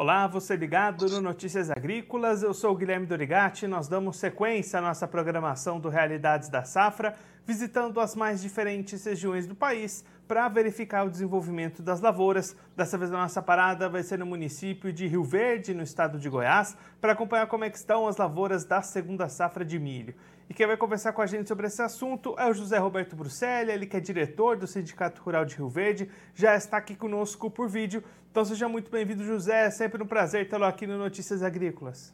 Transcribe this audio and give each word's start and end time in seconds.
Olá, 0.00 0.28
você 0.28 0.54
ligado 0.54 1.08
no 1.08 1.20
Notícias 1.20 1.72
Agrícolas, 1.72 2.44
eu 2.44 2.54
sou 2.54 2.70
o 2.70 2.76
Guilherme 2.76 3.04
Dorigati. 3.04 3.66
Nós 3.66 3.88
damos 3.88 4.16
sequência 4.16 4.78
à 4.78 4.80
nossa 4.80 5.08
programação 5.08 5.80
do 5.80 5.88
Realidades 5.88 6.48
da 6.48 6.62
Safra, 6.62 7.16
visitando 7.48 7.98
as 7.98 8.14
mais 8.14 8.42
diferentes 8.42 9.02
regiões 9.06 9.46
do 9.46 9.54
país 9.54 10.04
para 10.28 10.46
verificar 10.50 11.06
o 11.06 11.10
desenvolvimento 11.10 11.82
das 11.82 11.98
lavouras. 11.98 12.54
Dessa 12.76 12.98
vez 12.98 13.10
a 13.10 13.16
nossa 13.16 13.40
parada 13.40 13.88
vai 13.88 14.02
ser 14.02 14.18
no 14.18 14.26
município 14.26 14.92
de 14.92 15.06
Rio 15.06 15.24
Verde, 15.24 15.72
no 15.72 15.82
estado 15.82 16.18
de 16.18 16.28
Goiás, 16.28 16.76
para 17.00 17.12
acompanhar 17.14 17.46
como 17.46 17.64
é 17.64 17.68
estão 17.68 18.06
as 18.06 18.18
lavouras 18.18 18.66
da 18.66 18.82
segunda 18.82 19.30
safra 19.30 19.64
de 19.64 19.78
milho. 19.78 20.14
E 20.46 20.52
quem 20.52 20.66
vai 20.66 20.76
conversar 20.76 21.14
com 21.14 21.22
a 21.22 21.26
gente 21.26 21.48
sobre 21.48 21.66
esse 21.66 21.80
assunto 21.80 22.34
é 22.38 22.46
o 22.46 22.52
José 22.52 22.76
Roberto 22.76 23.16
Bruxelli, 23.16 23.72
ele 23.72 23.86
que 23.86 23.96
é 23.96 24.00
diretor 24.00 24.54
do 24.54 24.66
Sindicato 24.66 25.22
Rural 25.22 25.46
de 25.46 25.56
Rio 25.56 25.70
Verde, 25.70 26.10
já 26.34 26.54
está 26.54 26.76
aqui 26.76 26.94
conosco 26.94 27.50
por 27.50 27.66
vídeo. 27.66 28.04
Então 28.30 28.44
seja 28.44 28.68
muito 28.68 28.90
bem-vindo, 28.90 29.24
José. 29.24 29.68
É 29.68 29.70
sempre 29.70 30.02
um 30.02 30.06
prazer 30.06 30.50
tê-lo 30.50 30.66
aqui 30.66 30.86
no 30.86 30.98
Notícias 30.98 31.42
Agrícolas. 31.42 32.12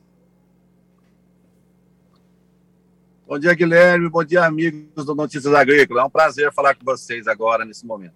Bom 3.35 3.39
dia, 3.41 3.53
Guilherme. 3.53 4.09
Bom 4.09 4.23
dia, 4.23 4.45
amigos 4.45 5.05
do 5.05 5.13
Notícias 5.13 5.53
Agrícolas. 5.53 6.05
É 6.05 6.07
um 6.07 6.11
prazer 6.11 6.53
falar 6.53 6.77
com 6.77 6.85
vocês 6.85 7.27
agora, 7.27 7.65
nesse 7.65 7.85
momento. 7.85 8.15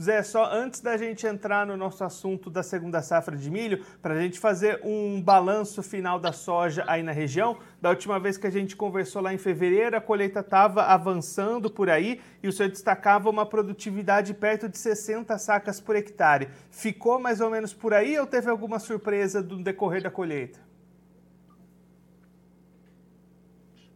Zé, 0.00 0.22
só 0.22 0.44
antes 0.52 0.82
da 0.82 0.94
gente 0.94 1.26
entrar 1.26 1.66
no 1.66 1.74
nosso 1.74 2.04
assunto 2.04 2.50
da 2.50 2.62
segunda 2.62 3.00
safra 3.00 3.34
de 3.34 3.50
milho, 3.50 3.82
para 4.02 4.12
a 4.12 4.20
gente 4.20 4.38
fazer 4.38 4.78
um 4.84 5.22
balanço 5.22 5.82
final 5.82 6.18
da 6.18 6.32
soja 6.32 6.84
aí 6.86 7.02
na 7.02 7.12
região, 7.12 7.56
da 7.80 7.88
última 7.88 8.20
vez 8.20 8.36
que 8.36 8.46
a 8.46 8.50
gente 8.50 8.76
conversou 8.76 9.22
lá 9.22 9.32
em 9.32 9.38
fevereiro, 9.38 9.96
a 9.96 10.02
colheita 10.02 10.40
estava 10.40 10.82
avançando 10.82 11.70
por 11.70 11.88
aí 11.88 12.20
e 12.42 12.48
o 12.48 12.52
senhor 12.52 12.68
destacava 12.68 13.30
uma 13.30 13.46
produtividade 13.46 14.34
perto 14.34 14.68
de 14.68 14.76
60 14.76 15.38
sacas 15.38 15.80
por 15.80 15.96
hectare. 15.96 16.50
Ficou 16.70 17.18
mais 17.18 17.40
ou 17.40 17.48
menos 17.48 17.72
por 17.72 17.94
aí 17.94 18.18
ou 18.18 18.26
teve 18.26 18.50
alguma 18.50 18.78
surpresa 18.78 19.40
no 19.40 19.64
decorrer 19.64 20.02
da 20.02 20.10
colheita? 20.10 20.71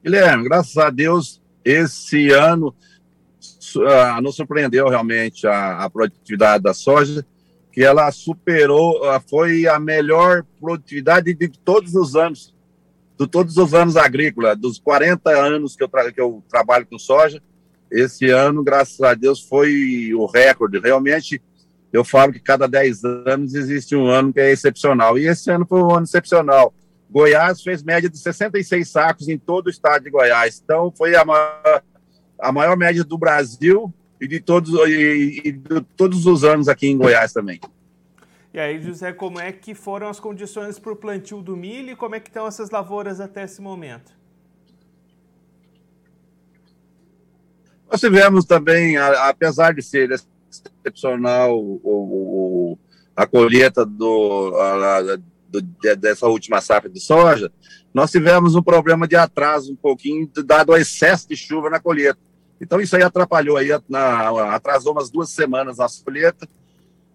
Guilherme, 0.06 0.44
graças 0.44 0.76
a 0.76 0.88
Deus, 0.88 1.42
esse 1.64 2.30
ano 2.30 2.72
uh, 3.74 4.22
nos 4.22 4.36
surpreendeu 4.36 4.88
realmente 4.88 5.48
a, 5.48 5.78
a, 5.78 5.90
produtividade 5.90 6.62
da 6.62 6.72
soja, 6.72 7.26
que 7.72 7.82
ela 7.82 8.08
superou, 8.12 9.00
uh, 9.00 9.20
foi 9.28 9.66
a 9.66 9.80
melhor 9.80 10.44
produtividade 10.60 11.34
de 11.34 11.48
todos 11.48 11.96
os 11.96 12.14
anos, 12.14 12.54
de 13.18 13.26
todos 13.26 13.56
os 13.56 13.74
anos 13.74 13.96
agrícolas, 13.96 14.56
dos 14.56 14.78
40 14.78 15.28
anos 15.28 15.74
que 15.74 15.82
eu, 15.82 15.88
que 15.88 16.20
eu 16.20 16.40
trabalho 16.48 16.86
com 16.86 17.00
soja, 17.00 17.42
esse 17.90 18.30
ano, 18.30 18.62
graças 18.62 19.00
a 19.00 19.12
Deus, 19.12 19.40
foi 19.40 20.14
o 20.14 20.24
recorde. 20.26 20.78
Realmente, 20.78 21.42
eu 21.92 22.04
falo 22.04 22.32
que 22.32 22.38
cada 22.38 22.68
10 22.68 23.04
anos 23.04 23.54
existe 23.54 23.96
um 23.96 24.06
ano 24.06 24.32
que 24.32 24.38
é 24.38 24.52
excepcional, 24.52 25.18
e 25.18 25.26
esse 25.26 25.50
ano 25.50 25.66
foi 25.66 25.82
um 25.82 25.90
ano 25.92 26.04
excepcional. 26.04 26.72
Goiás 27.10 27.62
fez 27.62 27.82
média 27.82 28.10
de 28.10 28.18
66 28.18 28.88
sacos 28.88 29.28
em 29.28 29.38
todo 29.38 29.68
o 29.68 29.70
estado 29.70 30.02
de 30.04 30.10
Goiás, 30.10 30.60
então 30.62 30.92
foi 30.96 31.14
a 31.14 31.24
maior 31.24 31.82
a 32.38 32.52
maior 32.52 32.76
média 32.76 33.02
do 33.02 33.16
Brasil 33.16 33.92
e 34.20 34.26
de 34.26 34.40
todos, 34.40 34.72
e, 34.88 35.42
e 35.44 35.52
de 35.52 35.80
todos 35.96 36.26
os 36.26 36.44
anos 36.44 36.68
aqui 36.68 36.88
em 36.88 36.96
Goiás 36.96 37.32
também. 37.32 37.60
E 38.52 38.58
aí, 38.58 38.80
José, 38.80 39.12
como 39.12 39.38
é 39.38 39.52
que 39.52 39.74
foram 39.74 40.08
as 40.08 40.18
condições 40.18 40.78
para 40.78 40.92
o 40.92 40.96
plantio 40.96 41.42
do 41.42 41.56
milho 41.56 41.90
e 41.90 41.96
como 41.96 42.14
é 42.14 42.20
que 42.20 42.28
estão 42.28 42.46
essas 42.46 42.70
lavouras 42.70 43.20
até 43.20 43.44
esse 43.44 43.60
momento? 43.60 44.12
Nós 47.90 48.00
tivemos 48.00 48.44
também, 48.44 48.96
apesar 48.96 49.74
de 49.74 49.82
ser 49.82 50.10
excepcional 50.50 51.58
o, 51.58 51.80
o, 51.84 52.78
a 53.14 53.26
colheita 53.26 53.84
do, 53.84 54.54
a, 54.56 55.18
do, 55.48 55.62
dessa 55.96 56.26
última 56.26 56.60
safra 56.60 56.90
de 56.90 57.00
soja, 57.00 57.50
nós 57.92 58.10
tivemos 58.10 58.54
um 58.54 58.62
problema 58.62 59.08
de 59.08 59.16
atraso 59.16 59.72
um 59.72 59.76
pouquinho, 59.76 60.30
dado 60.44 60.72
o 60.72 60.76
excesso 60.76 61.28
de 61.28 61.36
chuva 61.36 61.70
na 61.70 61.80
colheita. 61.80 62.18
Então, 62.60 62.80
isso 62.80 62.96
aí 62.96 63.02
atrapalhou, 63.02 63.56
aí, 63.56 63.68
na, 63.88 64.54
atrasou 64.54 64.92
umas 64.92 65.10
duas 65.10 65.30
semanas 65.30 65.78
nossa 65.78 66.02
colheita, 66.02 66.48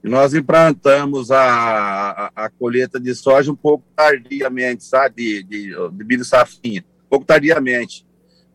e 0.03 0.09
nós 0.09 0.33
implantamos 0.33 1.31
a, 1.31 1.41
a, 1.43 2.31
a, 2.45 2.49
colheita 2.49 2.99
de 2.99 3.13
soja 3.13 3.51
um 3.51 3.55
pouco 3.55 3.83
tardiamente, 3.95 4.83
sabe, 4.83 5.15
de, 5.15 5.43
de, 5.43 5.89
de 5.91 6.03
milho 6.03 6.25
safrinha, 6.25 6.83
um 7.05 7.09
pouco 7.09 7.25
tardiamente. 7.25 8.05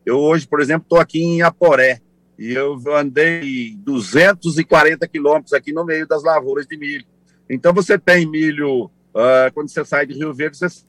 Eu 0.04 0.18
hoje, 0.18 0.46
por 0.46 0.60
exemplo, 0.60 0.84
estou 0.84 0.98
aqui 0.98 1.20
em 1.20 1.42
Aporé, 1.42 2.00
e 2.38 2.52
eu 2.52 2.78
andei 2.94 3.74
240 3.78 5.06
quilômetros 5.08 5.52
aqui 5.52 5.72
no 5.72 5.84
meio 5.84 6.06
das 6.06 6.22
lavouras 6.22 6.66
de 6.66 6.76
milho. 6.76 7.04
Então, 7.48 7.72
você 7.72 7.98
tem 7.98 8.28
milho 8.28 8.90
Uh, 9.16 9.50
quando 9.54 9.70
você 9.70 9.82
sai 9.82 10.04
de 10.04 10.12
Rio 10.12 10.34
Verde, 10.34 10.58
você 10.58 10.84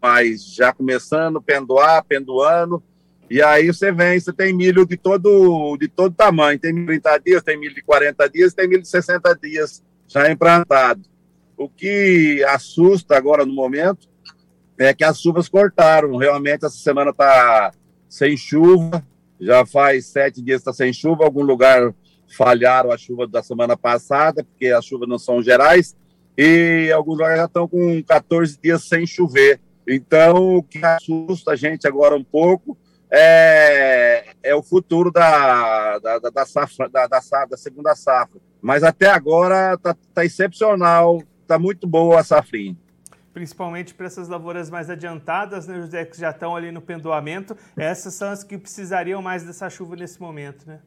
mais 0.00 0.42
já 0.54 0.72
começando, 0.72 1.42
pendoar, 1.42 2.02
pendoando, 2.02 2.82
e 3.28 3.42
aí 3.42 3.66
você 3.66 3.92
vem, 3.92 4.18
você 4.18 4.32
tem 4.32 4.54
milho 4.54 4.86
de 4.86 4.96
todo, 4.96 5.76
de 5.76 5.86
todo 5.86 6.14
tamanho, 6.14 6.58
tem 6.58 6.72
milho 6.72 6.86
de 6.86 7.00
30 7.00 7.18
dias, 7.18 7.42
tem 7.42 7.58
milho 7.58 7.74
de 7.74 7.82
40 7.82 8.26
dias, 8.30 8.54
tem 8.54 8.66
milho 8.66 8.80
de 8.80 8.88
60 8.88 9.34
dias 9.36 9.82
já 10.08 10.32
implantado. 10.32 11.02
O 11.58 11.68
que 11.68 12.42
assusta 12.48 13.18
agora 13.18 13.44
no 13.44 13.52
momento 13.52 14.08
é 14.78 14.94
que 14.94 15.04
as 15.04 15.20
chuvas 15.20 15.46
cortaram, 15.46 16.16
realmente 16.16 16.64
essa 16.64 16.78
semana 16.78 17.10
está 17.10 17.70
sem 18.08 18.34
chuva, 18.34 19.06
já 19.38 19.66
faz 19.66 20.06
sete 20.06 20.40
dias 20.40 20.62
está 20.62 20.72
sem 20.72 20.90
chuva, 20.90 21.24
algum 21.24 21.42
lugar 21.42 21.94
falharam 22.34 22.90
a 22.90 22.96
chuva 22.96 23.26
da 23.26 23.42
semana 23.42 23.76
passada, 23.76 24.42
porque 24.42 24.68
as 24.68 24.86
chuvas 24.86 25.06
não 25.06 25.18
são 25.18 25.42
gerais, 25.42 25.94
e 26.36 26.90
alguns 26.92 27.14
lugares 27.14 27.38
já 27.38 27.44
estão 27.44 27.68
com 27.68 28.02
14 28.02 28.58
dias 28.62 28.84
sem 28.84 29.06
chover. 29.06 29.60
Então, 29.86 30.56
o 30.56 30.62
que 30.62 30.84
assusta 30.84 31.52
a 31.52 31.56
gente 31.56 31.86
agora 31.86 32.14
um 32.14 32.24
pouco 32.24 32.76
é, 33.10 34.34
é 34.42 34.54
o 34.54 34.62
futuro 34.62 35.10
da, 35.10 35.98
da, 35.98 36.18
da, 36.18 36.46
safra, 36.46 36.88
da, 36.88 37.06
da, 37.06 37.20
da, 37.50 37.56
segunda 37.56 37.94
safra. 37.94 38.40
Mas 38.62 38.84
até 38.84 39.10
agora 39.10 39.74
está 39.74 39.96
tá 40.14 40.24
excepcional, 40.24 41.22
está 41.42 41.58
muito 41.58 41.86
boa 41.88 42.20
a 42.20 42.24
safrinha. 42.24 42.76
Principalmente 43.32 43.94
para 43.94 44.06
essas 44.06 44.28
lavouras 44.28 44.70
mais 44.70 44.90
adiantadas, 44.90 45.66
né, 45.66 45.80
José, 45.80 46.04
que 46.04 46.18
já 46.18 46.30
estão 46.30 46.54
ali 46.54 46.70
no 46.70 46.80
pendoamento, 46.80 47.56
essas 47.76 48.14
são 48.14 48.30
as 48.30 48.44
que 48.44 48.58
precisariam 48.58 49.22
mais 49.22 49.44
dessa 49.44 49.68
chuva 49.70 49.96
nesse 49.96 50.20
momento, 50.20 50.66
né? 50.66 50.80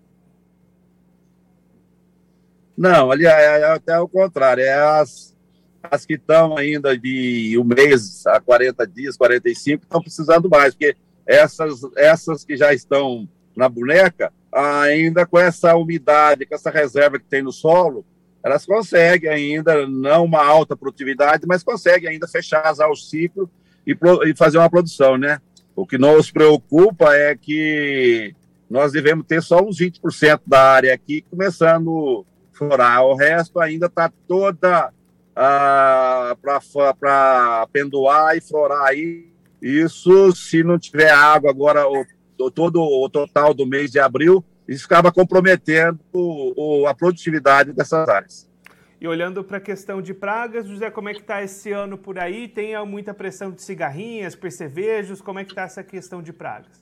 Não, 2.78 3.12
ali 3.12 3.26
é, 3.26 3.30
é 3.30 3.66
até 3.66 4.00
o 4.00 4.08
contrário, 4.08 4.64
é 4.64 4.74
as, 4.74 5.36
as 5.84 6.06
que 6.06 6.14
estão 6.14 6.58
ainda 6.58 6.98
de 6.98 7.58
um 7.60 7.64
mês 7.64 8.26
a 8.26 8.40
40 8.40 8.88
dias, 8.88 9.18
45, 9.18 9.84
estão 9.84 10.02
precisando 10.02 10.50
mais, 10.50 10.74
porque 10.74 10.96
essas, 11.26 11.82
essas 11.96 12.44
que 12.44 12.58
já 12.58 12.74
estão 12.74 13.28
na 13.56 13.70
boneca, 13.70 14.34
ainda 14.52 15.26
com 15.26 15.38
essa 15.38 15.76
umidade, 15.76 16.46
com 16.46 16.56
essa 16.56 16.70
reserva 16.70 17.20
que 17.20 17.26
tem 17.26 17.42
no 17.42 17.52
solo, 17.52 18.06
elas 18.44 18.66
conseguem 18.66 19.30
ainda, 19.30 19.88
não 19.88 20.26
uma 20.26 20.44
alta 20.44 20.76
produtividade, 20.76 21.46
mas 21.48 21.64
conseguem 21.64 22.10
ainda 22.10 22.28
fechar 22.28 22.74
o 22.90 22.96
ciclo 22.96 23.50
e, 23.88 23.96
e 24.26 24.36
fazer 24.36 24.58
uma 24.58 24.70
produção, 24.70 25.18
né? 25.18 25.40
O 25.76 25.88
que 25.88 25.98
nos 25.98 26.30
preocupa 26.30 27.16
é 27.16 27.36
que 27.36 28.36
nós 28.70 28.92
devemos 28.92 29.26
ter 29.26 29.42
só 29.42 29.62
uns 29.62 29.78
20% 29.80 30.42
da 30.46 30.62
área 30.62 30.94
aqui 30.94 31.24
começando 31.30 32.26
a 32.54 32.58
florar. 32.58 33.04
O 33.04 33.16
resto 33.16 33.60
ainda 33.60 33.88
está 33.88 34.12
toda 34.28 34.94
ah, 35.36 36.36
para 36.42 37.68
pendoar 37.72 38.38
e 38.38 38.42
florar 38.42 38.84
aí. 38.88 39.32
Isso, 39.62 40.32
se 40.34 40.64
não 40.64 40.78
tiver 40.78 41.10
água 41.10 41.50
agora, 41.50 41.86
o, 41.88 42.06
todo 42.52 42.82
o 42.82 43.10
total 43.10 43.54
do 43.54 43.66
mês 43.66 43.92
de 43.92 44.00
abril, 44.00 44.44
isso 44.68 44.86
acaba 44.86 45.12
comprometendo 45.12 46.00
o, 46.12 46.82
o, 46.82 46.88
a 46.88 46.94
produtividade 46.94 47.72
dessas 47.72 48.08
áreas. 48.08 48.50
E 49.00 49.08
olhando 49.08 49.44
para 49.44 49.58
a 49.58 49.62
questão 49.62 50.02
de 50.02 50.14
pragas, 50.14 50.66
José, 50.66 50.90
como 50.90 51.10
é 51.10 51.14
que 51.14 51.20
está 51.20 51.44
esse 51.44 51.72
ano 51.74 51.98
por 51.98 52.18
aí? 52.18 52.48
Tem 52.48 52.74
muita 52.86 53.14
pressão 53.14 53.52
de 53.52 53.62
cigarrinhas, 53.62 54.34
percevejos? 54.34 55.22
Como 55.22 55.40
é 55.40 55.44
que 55.44 55.52
está 55.52 55.64
essa 55.64 55.84
questão 55.84 56.22
de 56.22 56.32
pragas? 56.32 56.82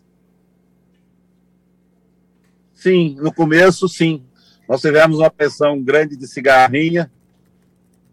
Sim, 2.74 3.16
no 3.20 3.34
começo, 3.34 3.88
sim. 3.90 4.24
Nós 4.72 4.80
tivemos 4.80 5.20
uma 5.20 5.30
pressão 5.30 5.84
grande 5.84 6.16
de 6.16 6.26
cigarrinha, 6.26 7.12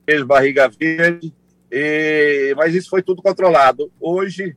fez 0.05 0.25
barriga 0.25 0.69
verde, 0.69 1.32
e, 1.70 2.52
mas 2.56 2.75
isso 2.75 2.90
foi 2.90 3.00
tudo 3.00 3.22
controlado. 3.22 3.93
Hoje, 4.00 4.56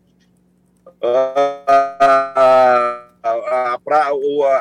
pra, 3.85 4.09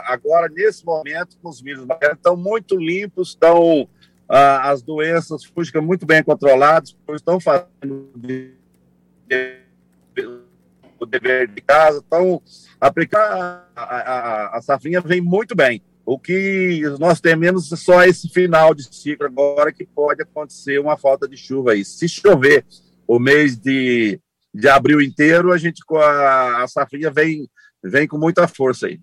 agora, 0.05 0.51
nesse 0.51 0.85
momento, 0.85 1.35
os 1.43 1.63
vírus 1.63 1.87
estão 2.13 2.37
muito 2.37 2.77
limpos, 2.77 3.31
estão 3.31 3.89
as 4.29 4.83
doenças 4.83 5.43
fúngicas 5.43 5.83
muito 5.83 6.05
bem 6.05 6.23
controladas, 6.23 6.95
estão 7.15 7.41
fazendo 7.41 8.11
o 11.01 11.07
dever 11.07 11.49
de 11.49 11.63
casa, 11.63 12.01
estão 12.01 12.43
aplicando 12.79 13.33
a, 13.33 13.65
a, 13.75 14.59
a 14.59 14.61
safrinha 14.61 15.01
vem 15.01 15.23
muito 15.23 15.57
bem. 15.57 15.83
O 16.11 16.19
que 16.19 16.83
nós 16.99 17.21
tememos 17.21 17.71
é 17.71 17.77
só 17.77 18.03
esse 18.03 18.29
final 18.29 18.75
de 18.75 18.83
ciclo 18.83 19.27
agora 19.27 19.73
que 19.73 19.87
pode 19.87 20.21
acontecer 20.21 20.81
uma 20.81 20.97
falta 20.97 21.29
de 21.29 21.37
chuva 21.37 21.71
aí. 21.71 21.85
Se 21.85 22.09
chover 22.09 22.67
o 23.07 23.21
mês 23.21 23.57
de, 23.57 24.21
de 24.53 24.69
abril 24.69 25.01
inteiro, 25.01 25.53
a 25.53 25.57
gente 25.57 25.85
com 25.87 25.99
a, 25.99 26.65
a 26.65 26.67
safrinha 26.67 27.13
vem, 27.13 27.49
vem 27.81 28.09
com 28.09 28.19
muita 28.19 28.49
força 28.49 28.89
aí. 28.89 28.99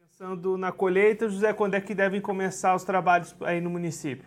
Pensando 0.00 0.56
na 0.56 0.72
colheita, 0.72 1.28
José, 1.28 1.52
quando 1.52 1.74
é 1.74 1.82
que 1.82 1.94
devem 1.94 2.18
começar 2.22 2.74
os 2.74 2.82
trabalhos 2.82 3.36
aí 3.42 3.60
no 3.60 3.68
município? 3.68 4.24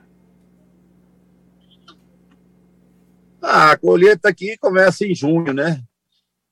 Ah, 3.41 3.71
a 3.71 3.77
colheita 3.79 4.29
aqui 4.29 4.55
começa 4.59 5.07
em 5.07 5.15
junho, 5.15 5.53
né? 5.53 5.81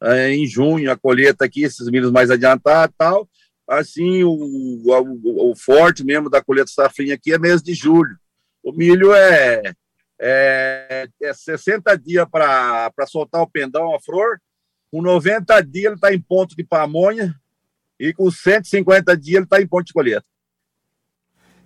É, 0.02 0.34
em 0.34 0.48
junho, 0.48 0.92
a 0.92 0.98
colheita 0.98 1.46
aqui, 1.46 1.62
esses 1.62 1.88
milhos 1.92 2.12
mais 2.12 2.32
adiantados 2.32 2.92
e 2.92 2.98
tal. 2.98 3.30
Assim, 3.68 4.24
o, 4.24 4.32
o, 4.32 5.52
o, 5.52 5.56
forte 5.56 6.04
mesmo 6.04 6.30
da 6.30 6.44
colheita 6.44 6.70
safrinha 6.70 7.16
aqui 7.16 7.34
é 7.34 7.40
mês 7.40 7.62
de 7.62 7.74
julho. 7.74 8.18
O 8.62 8.72
milho 8.72 9.14
é, 9.14 9.74
é, 10.20 11.08
é 11.22 11.34
60 11.34 11.98
dias 11.98 12.26
para 12.30 12.92
soltar 13.08 13.42
o 13.42 13.50
pendão, 13.50 13.96
a 13.96 14.00
flor. 14.02 14.40
Com 14.92 15.02
90 15.02 15.62
dias 15.62 15.86
ele 15.86 15.96
está 15.96 16.14
em 16.14 16.20
ponto 16.20 16.56
de 16.56 16.64
pamonha 16.64 17.34
e 18.00 18.14
com 18.14 18.30
150 18.30 19.18
dias 19.18 19.36
ele 19.38 19.46
está 19.46 19.62
em 19.62 19.68
ponto 19.68 19.86
de 19.86 19.94
colheita. 19.94 20.26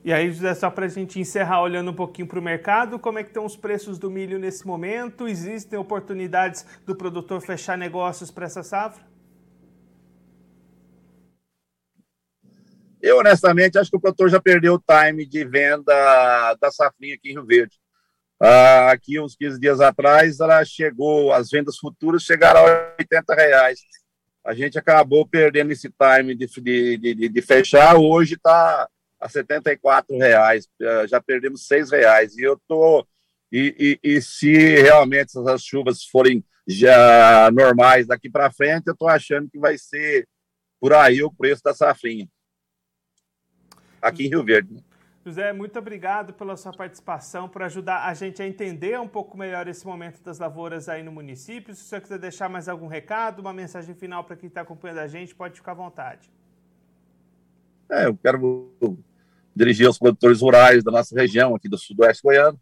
E 0.04 0.14
aí, 0.14 0.32
José, 0.32 0.54
só 0.54 0.70
para 0.70 0.86
a 0.86 0.90
gente 0.90 1.20
encerrar 1.20 1.62
olhando 1.62 1.92
um 1.92 1.94
pouquinho 1.94 2.28
para 2.28 2.40
o 2.40 2.42
mercado, 2.42 2.98
como 2.98 3.20
é 3.20 3.24
que 3.24 3.30
estão 3.30 3.44
os 3.44 3.58
preços 3.58 4.00
do 4.00 4.10
milho 4.10 4.40
nesse 4.40 4.66
momento? 4.66 5.28
Existem 5.28 5.78
oportunidades 5.78 6.66
do 6.86 6.96
produtor 6.96 7.42
fechar 7.42 7.78
negócios 7.78 8.32
para 8.32 8.46
essa 8.46 8.64
safra? 8.64 9.04
Eu, 13.02 13.20
honestamente, 13.20 13.78
acho 13.78 13.92
que 13.92 13.98
o 13.98 14.00
produtor 14.00 14.30
já 14.30 14.40
perdeu 14.40 14.76
o 14.76 14.80
time 14.82 15.26
de 15.26 15.46
venda 15.46 16.54
da 16.60 16.72
safrinha 16.72 17.16
aqui 17.16 17.30
em 17.30 17.34
Rio 17.34 17.46
Verde. 17.46 17.78
Ah, 18.40 18.92
aqui, 18.92 19.20
uns 19.20 19.36
15 19.36 19.60
dias 19.60 19.80
atrás, 19.82 20.40
ela 20.40 20.64
chegou, 20.66 21.32
as 21.34 21.50
vendas 21.50 21.78
futuras 21.78 22.24
chegaram 22.24 22.62
a 22.66 22.96
80 23.00 23.36
reais. 23.36 23.80
A 24.46 24.54
gente 24.54 24.78
acabou 24.78 25.28
perdendo 25.28 25.72
esse 25.72 25.90
time 25.90 26.36
de, 26.36 26.48
de, 26.48 26.98
de, 26.98 27.30
de 27.30 27.42
fechar, 27.42 27.96
hoje 27.98 28.36
está 28.36 28.88
a 29.20 29.28
74 29.28 30.16
reais, 30.18 30.68
já 31.10 31.22
perdemos 31.22 31.66
6 31.68 31.92
reais. 31.92 32.38
E 32.38 32.44
eu 32.44 32.60
tô 32.68 33.06
e, 33.52 34.00
e, 34.04 34.16
e 34.16 34.22
se 34.22 34.82
realmente 34.82 35.38
essas 35.38 35.64
chuvas 35.64 36.04
forem 36.04 36.44
já 36.68 37.50
normais 37.52 38.08
daqui 38.08 38.30
para 38.30 38.52
frente, 38.52 38.88
eu 38.88 38.94
estou 38.94 39.08
achando 39.08 39.50
que 39.50 39.58
vai 39.58 39.78
ser 39.78 40.28
por 40.80 40.94
aí 40.94 41.24
o 41.24 41.34
preço 41.34 41.64
da 41.64 41.74
safrinha 41.74 42.28
aqui 44.02 44.26
em 44.26 44.30
Rio 44.30 44.44
Verde. 44.44 44.84
José, 45.26 45.52
muito 45.52 45.78
obrigado 45.78 46.32
pela 46.32 46.56
sua 46.56 46.72
participação, 46.72 47.50
por 47.50 47.62
ajudar 47.62 48.06
a 48.06 48.14
gente 48.14 48.42
a 48.42 48.48
entender 48.48 48.98
um 48.98 49.08
pouco 49.10 49.38
melhor 49.38 49.68
esse 49.68 49.86
momento 49.86 50.22
das 50.24 50.40
lavouras 50.40 50.88
aí 50.88 51.04
no 51.04 51.12
município. 51.12 51.76
Se 51.76 51.84
você 51.84 52.00
quiser 52.00 52.18
deixar 52.18 52.48
mais 52.48 52.70
algum 52.70 52.88
recado, 52.88 53.40
uma 53.40 53.52
mensagem 53.52 53.94
final 53.94 54.24
para 54.24 54.38
quem 54.38 54.48
está 54.48 54.62
acompanhando 54.62 55.00
a 55.00 55.08
gente, 55.08 55.36
pode 55.36 55.56
ficar 55.56 55.74
à 55.74 55.76
vontade. 55.76 56.32
É, 57.92 58.06
eu 58.06 58.16
quero 58.16 58.72
dirigir 59.54 59.86
aos 59.86 60.00
produtores 60.00 60.40
rurais 60.40 60.82
da 60.82 60.92
nossa 60.92 61.14
região, 61.14 61.54
aqui 61.56 61.68
do 61.68 61.78
sudoeste 61.78 62.24
goiano, 62.24 62.58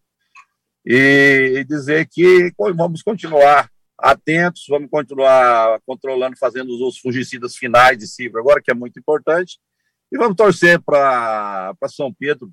e 0.84 1.64
dizer 1.68 2.08
que 2.08 2.52
vamos 2.76 3.04
continuar 3.04 3.70
atentos, 3.98 4.66
vamos 4.68 4.90
continuar 4.90 5.80
controlando, 5.86 6.36
fazendo 6.38 6.70
os 6.84 6.98
fungicidas 6.98 7.56
finais 7.56 7.98
de 7.98 8.08
cifra 8.08 8.40
agora, 8.40 8.62
que 8.62 8.72
é 8.72 8.74
muito 8.74 9.00
importante, 9.00 9.60
e 10.12 10.18
vamos 10.18 10.36
torcer 10.36 10.82
para 10.82 11.76
São 11.88 12.14
Pedro 12.14 12.52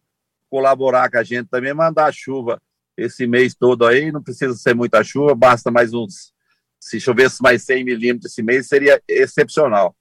colaborar 0.48 1.10
com 1.10 1.18
a 1.18 1.22
gente 1.22 1.48
também, 1.48 1.72
mandar 1.72 2.12
chuva 2.12 2.60
esse 2.96 3.26
mês 3.26 3.54
todo 3.54 3.86
aí, 3.86 4.12
não 4.12 4.22
precisa 4.22 4.54
ser 4.54 4.74
muita 4.74 5.02
chuva, 5.02 5.34
basta 5.34 5.70
mais 5.70 5.94
uns, 5.94 6.34
se 6.78 7.00
chovesse 7.00 7.42
mais 7.42 7.62
100 7.62 7.84
milímetros 7.84 8.30
esse 8.30 8.42
mês, 8.42 8.68
seria 8.68 9.02
excepcional. 9.08 9.96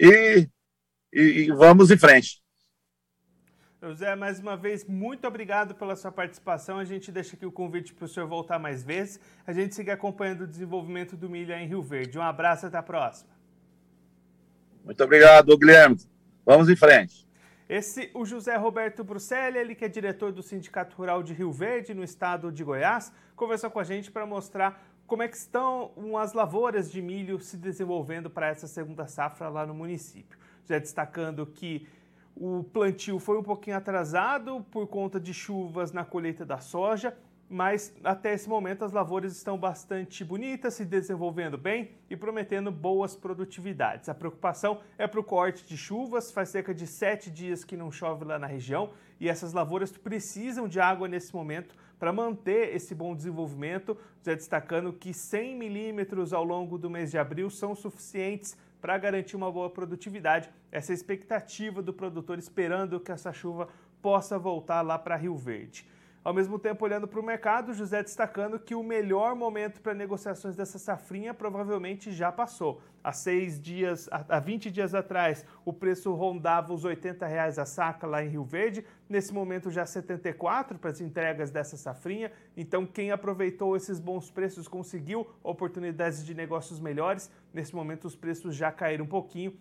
E, 0.00 0.48
e, 1.12 1.20
e 1.20 1.52
vamos 1.52 1.90
em 1.90 1.98
frente. 1.98 2.40
José, 3.82 4.14
mais 4.14 4.38
uma 4.38 4.56
vez, 4.56 4.84
muito 4.84 5.26
obrigado 5.26 5.74
pela 5.74 5.96
sua 5.96 6.12
participação. 6.12 6.78
A 6.78 6.84
gente 6.84 7.10
deixa 7.10 7.34
aqui 7.34 7.46
o 7.46 7.52
convite 7.52 7.94
para 7.94 8.04
o 8.04 8.08
senhor 8.08 8.26
voltar 8.28 8.58
mais 8.58 8.82
vezes. 8.82 9.18
A 9.46 9.54
gente 9.54 9.74
segue 9.74 9.90
acompanhando 9.90 10.42
o 10.42 10.46
desenvolvimento 10.46 11.16
do 11.16 11.30
milho 11.30 11.54
em 11.54 11.66
Rio 11.66 11.80
Verde. 11.80 12.18
Um 12.18 12.22
abraço, 12.22 12.66
até 12.66 12.76
a 12.76 12.82
próxima. 12.82 13.30
Muito 14.84 15.02
obrigado, 15.02 15.56
Guilherme. 15.56 15.96
Vamos 16.44 16.68
em 16.68 16.76
frente. 16.76 17.28
Esse, 17.68 18.10
o 18.14 18.24
José 18.24 18.56
Roberto 18.56 19.04
Bruxelli, 19.04 19.56
ele 19.56 19.74
que 19.76 19.84
é 19.84 19.88
diretor 19.88 20.32
do 20.32 20.42
Sindicato 20.42 20.96
Rural 20.96 21.22
de 21.22 21.32
Rio 21.32 21.52
Verde, 21.52 21.94
no 21.94 22.02
estado 22.02 22.50
de 22.50 22.64
Goiás, 22.64 23.12
conversou 23.36 23.70
com 23.70 23.78
a 23.78 23.84
gente 23.84 24.10
para 24.10 24.26
mostrar 24.26 24.84
como 25.06 25.22
é 25.22 25.28
que 25.28 25.36
estão 25.36 25.92
as 26.20 26.32
lavouras 26.32 26.90
de 26.90 27.00
milho 27.00 27.40
se 27.40 27.56
desenvolvendo 27.56 28.28
para 28.28 28.48
essa 28.48 28.66
segunda 28.66 29.06
safra 29.06 29.48
lá 29.48 29.64
no 29.64 29.74
município. 29.74 30.38
Já 30.64 30.78
destacando 30.78 31.46
que 31.46 31.86
o 32.36 32.64
plantio 32.64 33.18
foi 33.18 33.38
um 33.38 33.42
pouquinho 33.42 33.76
atrasado 33.76 34.64
por 34.70 34.86
conta 34.86 35.20
de 35.20 35.34
chuvas 35.34 35.92
na 35.92 36.04
colheita 36.04 36.44
da 36.44 36.58
soja, 36.58 37.16
mas 37.50 37.92
até 38.04 38.32
esse 38.32 38.48
momento 38.48 38.84
as 38.84 38.92
lavouras 38.92 39.36
estão 39.36 39.58
bastante 39.58 40.24
bonitas, 40.24 40.74
se 40.74 40.84
desenvolvendo 40.84 41.58
bem 41.58 41.90
e 42.08 42.16
prometendo 42.16 42.70
boas 42.70 43.16
produtividades. 43.16 44.08
A 44.08 44.14
preocupação 44.14 44.80
é 44.96 45.04
para 45.08 45.18
o 45.18 45.24
corte 45.24 45.66
de 45.66 45.76
chuvas, 45.76 46.30
faz 46.30 46.50
cerca 46.50 46.72
de 46.72 46.86
sete 46.86 47.28
dias 47.28 47.64
que 47.64 47.76
não 47.76 47.90
chove 47.90 48.24
lá 48.24 48.38
na 48.38 48.46
região 48.46 48.90
e 49.18 49.28
essas 49.28 49.52
lavouras 49.52 49.90
precisam 49.90 50.68
de 50.68 50.78
água 50.78 51.08
nesse 51.08 51.34
momento 51.34 51.74
para 51.98 52.12
manter 52.12 52.74
esse 52.74 52.94
bom 52.94 53.16
desenvolvimento, 53.16 53.98
já 54.22 54.32
destacando 54.32 54.92
que 54.92 55.12
100 55.12 55.56
milímetros 55.56 56.32
ao 56.32 56.44
longo 56.44 56.78
do 56.78 56.88
mês 56.88 57.10
de 57.10 57.18
abril 57.18 57.50
são 57.50 57.74
suficientes 57.74 58.56
para 58.80 58.96
garantir 58.96 59.34
uma 59.34 59.50
boa 59.50 59.68
produtividade. 59.68 60.48
Essa 60.70 60.92
é 60.92 60.94
expectativa 60.94 61.82
do 61.82 61.92
produtor 61.92 62.38
esperando 62.38 63.00
que 63.00 63.10
essa 63.10 63.32
chuva 63.32 63.68
possa 64.00 64.38
voltar 64.38 64.82
lá 64.82 64.96
para 64.96 65.16
Rio 65.16 65.36
Verde. 65.36 65.84
Ao 66.22 66.34
mesmo 66.34 66.58
tempo, 66.58 66.84
olhando 66.84 67.08
para 67.08 67.18
o 67.18 67.22
mercado, 67.22 67.72
José 67.72 68.02
destacando 68.02 68.58
que 68.58 68.74
o 68.74 68.82
melhor 68.82 69.34
momento 69.34 69.80
para 69.80 69.94
negociações 69.94 70.54
dessa 70.54 70.78
safrinha 70.78 71.32
provavelmente 71.32 72.12
já 72.12 72.30
passou. 72.30 72.82
Há 73.02 73.10
seis 73.10 73.58
dias, 73.58 74.06
há 74.10 74.38
20 74.38 74.70
dias 74.70 74.94
atrás, 74.94 75.46
o 75.64 75.72
preço 75.72 76.12
rondava 76.12 76.74
os 76.74 76.84
80 76.84 77.26
reais 77.26 77.58
a 77.58 77.64
saca 77.64 78.06
lá 78.06 78.22
em 78.22 78.28
Rio 78.28 78.44
Verde. 78.44 78.84
Nesse 79.08 79.32
momento 79.32 79.70
já 79.70 79.86
74 79.86 80.78
para 80.78 80.90
as 80.90 81.00
entregas 81.00 81.50
dessa 81.50 81.78
safrinha. 81.78 82.30
Então, 82.54 82.84
quem 82.84 83.10
aproveitou 83.10 83.74
esses 83.74 83.98
bons 83.98 84.30
preços 84.30 84.68
conseguiu 84.68 85.26
oportunidades 85.42 86.22
de 86.22 86.34
negócios 86.34 86.78
melhores. 86.78 87.30
Nesse 87.50 87.74
momento, 87.74 88.04
os 88.04 88.14
preços 88.14 88.54
já 88.54 88.70
caíram 88.70 89.06
um 89.06 89.08
pouquinho 89.08 89.56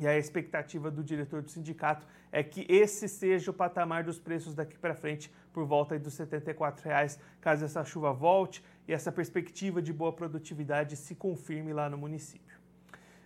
e 0.00 0.06
a 0.06 0.16
expectativa 0.16 0.90
do 0.90 1.04
diretor 1.04 1.42
do 1.42 1.50
sindicato 1.50 2.06
é 2.32 2.42
que 2.42 2.66
esse 2.68 3.08
seja 3.08 3.50
o 3.50 3.54
patamar 3.54 4.02
dos 4.02 4.18
preços 4.18 4.54
daqui 4.54 4.78
para 4.78 4.94
frente, 4.94 5.30
por 5.52 5.66
volta 5.66 5.98
dos 5.98 6.14
74 6.14 6.84
reais, 6.84 7.18
caso 7.40 7.64
essa 7.64 7.84
chuva 7.84 8.12
volte 8.12 8.64
e 8.88 8.92
essa 8.92 9.12
perspectiva 9.12 9.82
de 9.82 9.92
boa 9.92 10.12
produtividade 10.12 10.96
se 10.96 11.14
confirme 11.14 11.72
lá 11.72 11.90
no 11.90 11.98
município. 11.98 12.58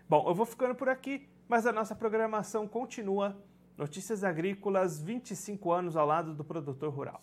Bom, 0.08 0.24
eu 0.28 0.34
vou 0.34 0.44
ficando 0.44 0.74
por 0.74 0.88
aqui, 0.88 1.28
mas 1.48 1.66
a 1.66 1.72
nossa 1.72 1.94
programação 1.94 2.66
continua. 2.66 3.36
Notícias 3.76 4.24
Agrícolas, 4.24 5.00
25 5.00 5.72
anos 5.72 5.96
ao 5.96 6.06
lado 6.06 6.34
do 6.34 6.44
produtor 6.44 6.92
rural. 6.92 7.22